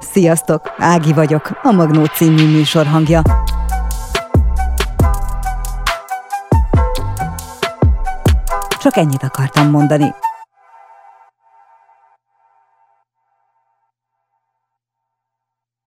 Sziasztok, 0.00 0.74
Ági 0.78 1.12
vagyok, 1.12 1.58
a 1.62 1.72
Magnó 1.72 2.04
című 2.04 2.50
műsor 2.50 2.86
hangja. 2.86 3.22
Csak 8.80 8.96
ennyit 8.96 9.22
akartam 9.22 9.70
mondani. 9.70 10.14